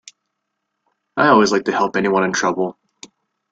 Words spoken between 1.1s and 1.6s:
I always